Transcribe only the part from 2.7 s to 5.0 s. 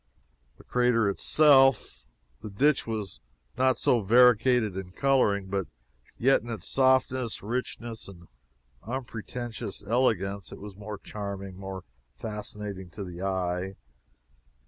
was not so variegated in